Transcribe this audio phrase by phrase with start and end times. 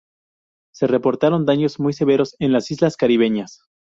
[0.73, 3.61] Se reportaron daños muy severos en las islas caribeñas.